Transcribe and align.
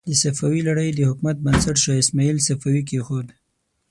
د 0.09 0.09
صفوي 0.21 0.61
لړۍ 0.67 0.89
د 0.93 0.99
حکومت 1.09 1.37
بنسټ 1.45 1.75
شاه 1.83 2.01
اسماعیل 2.03 2.37
صفوي 2.47 2.81
کېښود. 2.89 3.27